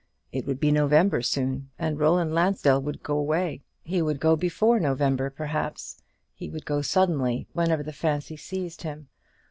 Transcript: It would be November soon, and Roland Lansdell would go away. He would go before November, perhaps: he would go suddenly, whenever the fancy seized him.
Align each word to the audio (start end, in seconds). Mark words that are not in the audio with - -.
It 0.31 0.47
would 0.47 0.59
be 0.59 0.71
November 0.71 1.21
soon, 1.21 1.69
and 1.77 1.99
Roland 1.99 2.33
Lansdell 2.33 2.81
would 2.81 3.03
go 3.03 3.15
away. 3.19 3.61
He 3.83 4.01
would 4.01 4.19
go 4.19 4.35
before 4.35 4.79
November, 4.79 5.29
perhaps: 5.29 6.01
he 6.33 6.49
would 6.49 6.65
go 6.65 6.81
suddenly, 6.81 7.45
whenever 7.53 7.83
the 7.83 7.93
fancy 7.93 8.35
seized 8.35 8.81
him. 8.81 9.09